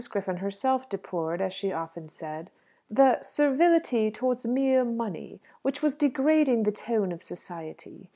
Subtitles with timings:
[0.09, 2.49] Griffin herself deplored, as she often said,
[2.89, 8.09] "the servility towards mere money, which was degrading the tone of society."